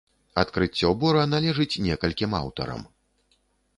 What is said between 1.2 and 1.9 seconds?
належыць